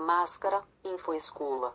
[0.00, 1.74] Máscara, infoescola.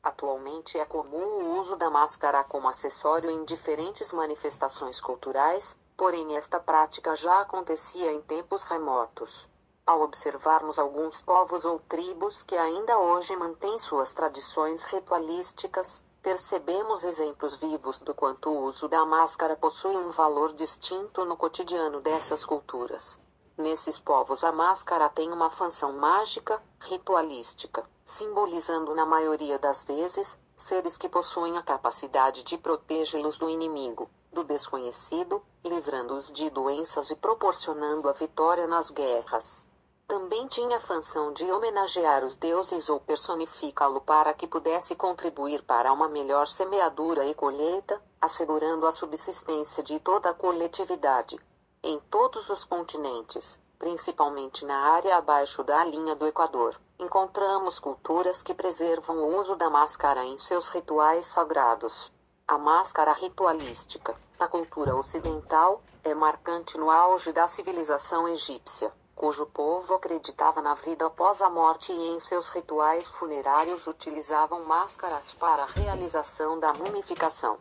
[0.00, 6.60] Atualmente é comum o uso da máscara como acessório em diferentes manifestações culturais, porém esta
[6.60, 9.48] prática já acontecia em tempos remotos.
[9.84, 17.56] Ao observarmos alguns povos ou tribos que ainda hoje mantêm suas tradições ritualísticas, percebemos exemplos
[17.56, 23.20] vivos do quanto o uso da máscara possui um valor distinto no cotidiano dessas culturas.
[23.58, 30.96] Nesses povos a máscara tem uma função mágica, ritualística, simbolizando na maioria das vezes seres
[30.96, 38.08] que possuem a capacidade de protegê-los do inimigo, do desconhecido, livrando-os de doenças e proporcionando
[38.08, 39.66] a vitória nas guerras.
[40.06, 45.92] Também tinha a função de homenagear os deuses ou personificá-lo para que pudesse contribuir para
[45.92, 51.40] uma melhor semeadura e colheita, assegurando a subsistência de toda a coletividade.
[51.80, 58.52] Em todos os continentes, principalmente na área abaixo da linha do Equador, encontramos culturas que
[58.52, 62.12] preservam o uso da máscara em seus rituais sagrados.
[62.48, 69.94] A máscara ritualística, na cultura ocidental, é marcante no auge da civilização egípcia, cujo povo
[69.94, 75.66] acreditava na vida após a morte e em seus rituais funerários utilizavam máscaras para a
[75.66, 77.56] realização da mumificação.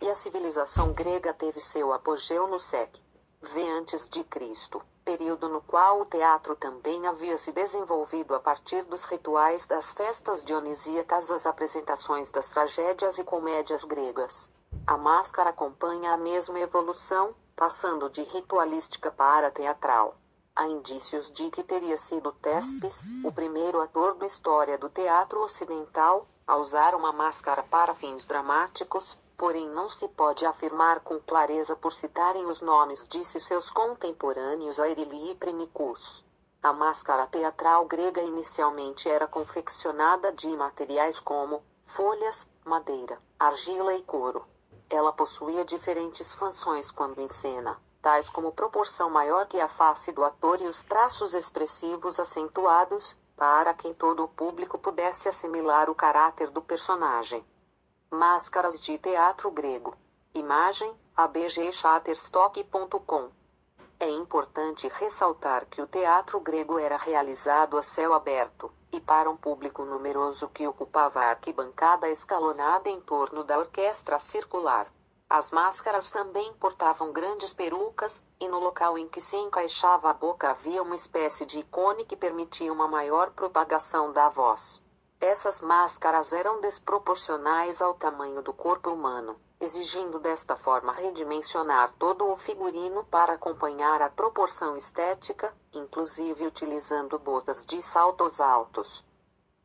[0.00, 3.11] E a civilização grega teve seu apogeu no século
[3.42, 8.84] V antes de Cristo, período no qual o teatro também havia se desenvolvido a partir
[8.84, 14.52] dos rituais das festas dionisíacas às apresentações das tragédias e comédias gregas.
[14.86, 20.14] A máscara acompanha a mesma evolução, passando de ritualística para teatral.
[20.54, 26.28] Há indícios de que teria sido Tespes, o primeiro ator da história do teatro ocidental,
[26.46, 31.92] a usar uma máscara para fins dramáticos, porém não se pode afirmar com clareza por
[31.92, 36.24] citarem os nomes de seus contemporâneos Airili e Prinicus.
[36.62, 44.46] A máscara teatral grega inicialmente era confeccionada de materiais como folhas, madeira, argila e couro.
[44.88, 50.22] Ela possuía diferentes funções quando em cena, tais como proporção maior que a face do
[50.22, 56.50] ator e os traços expressivos acentuados, para que todo o público pudesse assimilar o caráter
[56.50, 57.44] do personagem.
[58.14, 59.96] Máscaras de teatro grego.
[60.34, 63.30] Imagem: abgshutterstock.com.
[63.98, 69.36] É importante ressaltar que o teatro grego era realizado a céu aberto, e para um
[69.36, 74.92] público numeroso que ocupava a arquibancada escalonada em torno da orquestra circular.
[75.26, 80.50] As máscaras também portavam grandes perucas, e no local em que se encaixava a boca
[80.50, 84.81] havia uma espécie de ícone que permitia uma maior propagação da voz.
[85.22, 92.36] Essas máscaras eram desproporcionais ao tamanho do corpo humano, exigindo desta forma redimensionar todo o
[92.36, 99.06] figurino para acompanhar a proporção estética, inclusive utilizando botas de saltos altos.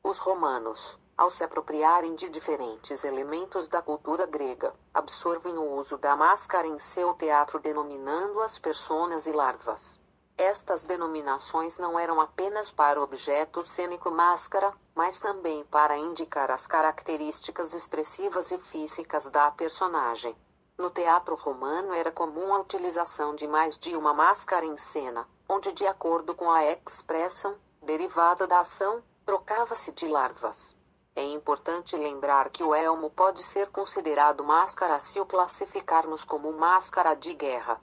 [0.04, 6.16] Os romanos, ao se apropriarem de diferentes elementos da cultura grega, absorvem o uso da
[6.16, 10.00] máscara em seu teatro denominando-as personas e larvas.
[10.38, 16.68] Estas denominações não eram apenas para o objeto cênico máscara, mas também para indicar as
[16.68, 20.38] características expressivas e físicas da personagem.
[20.78, 25.72] No teatro romano era comum a utilização de mais de uma máscara em cena, onde,
[25.74, 30.78] de acordo com a expressão, derivada da ação, trocava-se de larvas.
[31.16, 37.16] É importante lembrar que o elmo pode ser considerado máscara se o classificarmos como máscara
[37.16, 37.82] de guerra.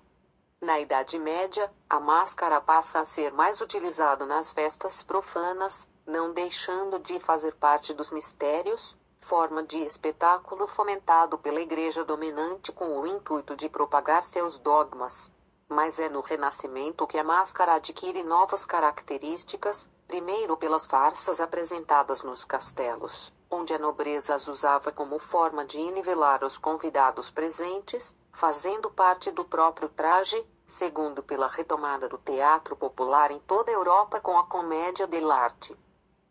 [0.61, 6.99] Na Idade Média, a máscara passa a ser mais utilizada nas festas profanas, não deixando
[6.99, 13.57] de fazer parte dos mistérios, forma de espetáculo fomentado pela Igreja dominante com o intuito
[13.57, 15.33] de propagar seus dogmas.
[15.69, 22.45] Mas é no Renascimento que a máscara adquire novas características, primeiro pelas farsas apresentadas nos
[22.45, 29.31] castelos, onde a nobreza as usava como forma de nivelar os convidados presentes, fazendo parte
[29.31, 34.45] do próprio traje, segundo pela retomada do teatro popular em toda a Europa com a
[34.45, 35.77] comédia dell'arte.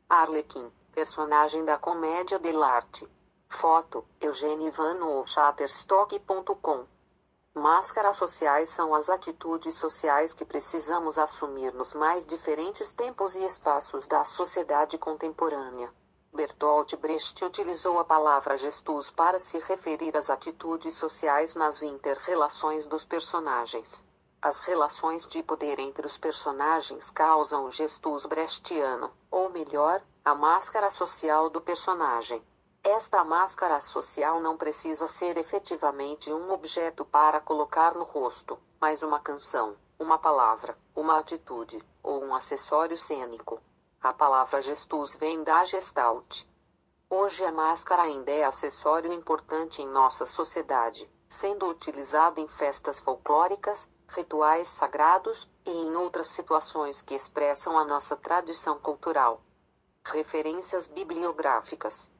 [0.09, 3.09] Arlequim, personagem da comédia dell'arte.
[3.47, 6.85] Foto, Eugênio Ivanov, Shutterstock.com.
[7.53, 14.07] Máscaras sociais são as atitudes sociais que precisamos assumir nos mais diferentes tempos e espaços
[14.07, 15.93] da sociedade contemporânea.
[16.33, 23.05] Bertolt Brecht utilizou a palavra gestus para se referir às atitudes sociais nas inter-relações dos
[23.05, 24.03] personagens.
[24.41, 30.89] As relações de poder entre os personagens causam o gestus brechtiano, ou melhor, a máscara
[30.89, 32.43] social do personagem.
[32.83, 39.19] Esta máscara social não precisa ser efetivamente um objeto para colocar no rosto, mas uma
[39.19, 43.61] canção, uma palavra, uma atitude, ou um acessório cênico.
[44.03, 46.43] A palavra gestus vem da gestalt.
[47.09, 53.89] Hoje a máscara ainda é acessório importante em nossa sociedade, sendo utilizada em festas folclóricas,
[54.09, 59.41] rituais sagrados e em outras situações que expressam a nossa tradição cultural.
[60.03, 62.11] Referências bibliográficas: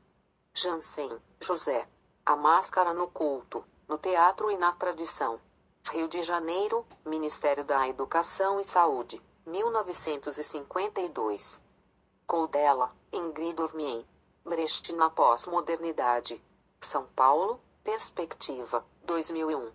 [0.54, 1.86] Jansen, José.
[2.26, 5.38] A máscara no culto, no teatro e na tradição.
[5.92, 11.62] Rio de Janeiro, Ministério da Educação e Saúde, 1952.
[12.26, 14.06] Coldela, Ingrid Urmien.
[14.46, 16.42] Brecht na pós-modernidade.
[16.82, 19.72] São Paulo, Perspectiva, 2001.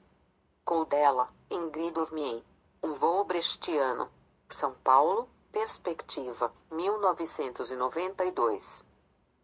[0.65, 2.43] Coldela, Ingrid Urmien.
[2.83, 4.11] Um voo brechtiano.
[4.49, 8.87] São Paulo, Perspectiva, 1992.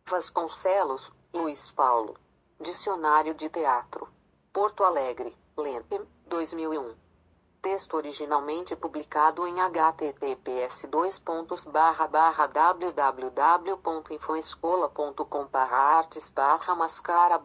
[0.06, 2.17] Vasconcelos, Luiz Paulo.
[2.61, 4.06] Dicionário de Teatro.
[4.53, 7.04] Porto Alegre, Lempem, 2001.
[7.65, 10.85] Texto originalmente publicado em https
[12.53, 16.31] www.infoescola.com artes
[16.77, 17.39] mascara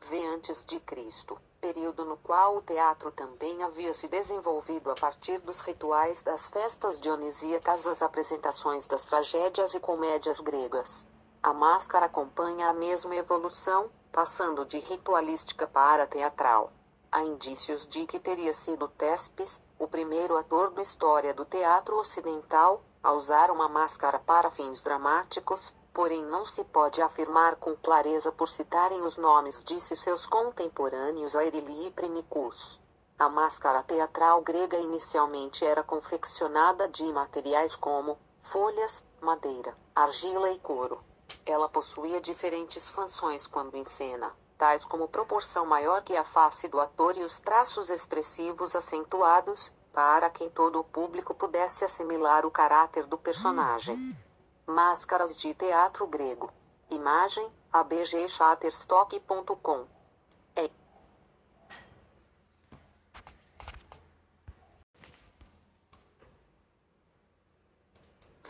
[0.00, 5.38] V antes de Cristo, período no qual o teatro também havia se desenvolvido a partir
[5.40, 11.06] dos rituais das festas dionisíacas às apresentações das tragédias e comédias gregas.
[11.42, 16.72] A máscara acompanha a mesma evolução, passando de ritualística para teatral.
[17.10, 22.82] Há indícios de que teria sido Tespes, o primeiro ator da história do teatro ocidental,
[23.02, 28.48] a usar uma máscara para fins dramáticos, porém não se pode afirmar com clareza por
[28.48, 32.80] citarem os nomes de seus contemporâneos Airili e Prenicus.
[33.18, 41.02] A máscara teatral grega inicialmente era confeccionada de materiais como folhas, madeira, argila e couro.
[41.44, 46.80] Ela possuía diferentes funções quando em cena, tais como proporção maior que a face do
[46.80, 53.06] ator e os traços expressivos acentuados, para que todo o público pudesse assimilar o caráter
[53.06, 54.18] do personagem.
[54.66, 56.52] Máscaras de teatro grego.
[56.90, 59.86] Imagem: abgshutterstock.com.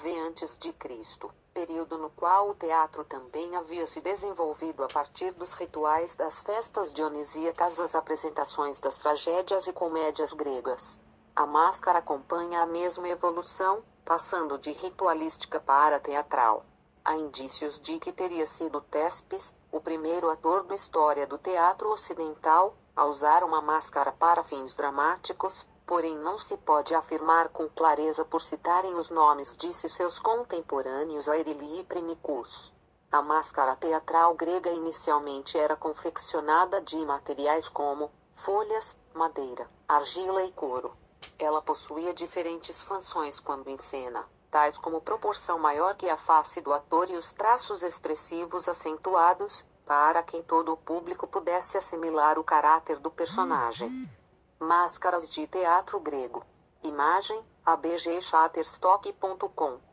[0.06, 6.14] V Cristo, período no qual o teatro também havia se desenvolvido a partir dos rituais
[6.14, 11.02] das festas dionisíacas às apresentações das tragédias e comédias gregas.
[11.34, 16.64] A máscara acompanha a mesma evolução, passando de ritualística para teatral.
[17.04, 22.76] Há indícios de que teria sido Tespes, o primeiro ator da história do teatro ocidental,
[22.94, 28.42] a usar uma máscara para fins dramáticos, porém não se pode afirmar com clareza por
[28.42, 32.74] citarem os nomes de seus contemporâneos Airili e Prenicus.
[33.10, 40.92] A máscara teatral grega inicialmente era confeccionada de materiais como folhas, madeira, argila e couro.
[41.38, 46.72] Ela possuía diferentes funções quando em cena, tais como proporção maior que a face do
[46.72, 52.98] ator e os traços expressivos acentuados, para que todo o público pudesse assimilar o caráter
[52.98, 54.10] do personagem.
[54.58, 56.44] Máscaras de teatro grego.
[56.82, 59.85] Imagem: abgshutterstock.com